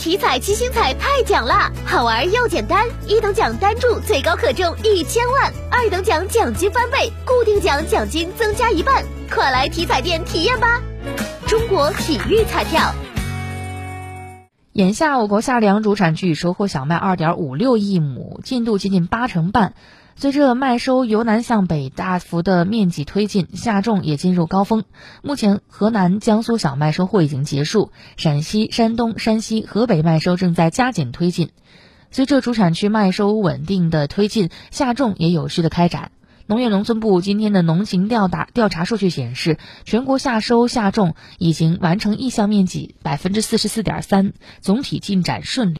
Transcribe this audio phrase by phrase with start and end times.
[0.00, 10.80] 体彩七星彩太奖啦，好玩又简单，一等奖单注最高可中一千万，二等奖奖金翻倍，固定奖奖金增加一半，快来体彩店体验吧！
[11.46, 12.80] 中国体育彩票。
[14.72, 19.74] 眼下，我国夏粮主产区已收获小麦二点五六亿亩，进度接近八成半。
[20.20, 24.84] 随着麦收由南向北大幅的面积推进，夏种也进入高峰。
[25.22, 31.48] 目前，河南、江苏小麦收获已经结束，陕西、山东、山西、河北麦收正在加紧推进。
[32.10, 36.10] 随着主产区麦收稳定的推进，夏种也有序的开展。
[36.46, 39.56] 农业农村部今天的农情调打调查数据显示，
[39.86, 45.78] 全国夏收夏种已经完成意向面积百分之四十四点三，总体进展顺利。